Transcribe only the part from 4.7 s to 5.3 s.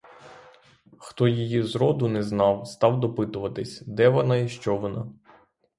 вона.